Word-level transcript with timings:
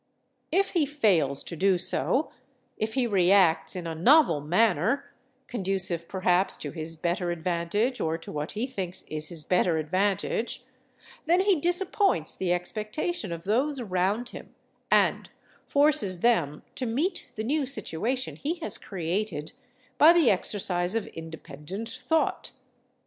If 0.51 0.71
he 0.71 0.87
fails 0.87 1.43
to 1.43 1.55
do 1.55 1.77
so, 1.77 2.31
if 2.75 2.95
he 2.95 3.05
reacts 3.05 3.75
in 3.75 3.85
a 3.85 3.93
novel 3.93 4.41
manner—conducive, 4.41 6.07
perhaps, 6.07 6.57
to 6.57 6.71
his 6.71 6.95
better 6.95 7.29
advantage 7.29 8.01
or 8.01 8.17
to 8.17 8.31
what 8.31 8.53
he 8.53 8.65
thinks 8.65 9.03
is 9.03 9.29
his 9.29 9.43
better 9.43 9.77
advantage—then 9.77 11.41
he 11.41 11.55
disappoints 11.55 12.33
the 12.33 12.51
expectation 12.51 13.31
of 13.31 13.43
those 13.43 13.79
around 13.79 14.29
him, 14.29 14.55
and 14.89 15.29
forces 15.67 16.21
them 16.21 16.63
to 16.73 16.87
meet 16.87 17.27
the 17.35 17.43
new 17.43 17.67
situation 17.67 18.37
he 18.37 18.55
has 18.55 18.79
created 18.79 19.51
by 19.99 20.13
the 20.13 20.31
exercise 20.31 20.95
of 20.95 21.05
independent 21.09 21.87
thought. 22.07 22.53